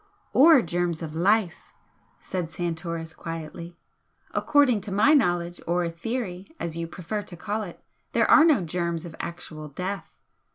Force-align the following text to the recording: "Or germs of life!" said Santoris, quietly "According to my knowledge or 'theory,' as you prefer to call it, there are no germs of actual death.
"Or 0.33 0.63
germs 0.63 1.03
of 1.03 1.13
life!" 1.13 1.73
said 2.19 2.49
Santoris, 2.49 3.13
quietly 3.13 3.77
"According 4.31 4.81
to 4.81 4.91
my 4.91 5.13
knowledge 5.13 5.61
or 5.67 5.87
'theory,' 5.91 6.49
as 6.59 6.75
you 6.75 6.87
prefer 6.87 7.21
to 7.21 7.37
call 7.37 7.61
it, 7.61 7.83
there 8.13 8.25
are 8.27 8.43
no 8.43 8.63
germs 8.63 9.05
of 9.05 9.15
actual 9.19 9.67
death. 9.67 10.11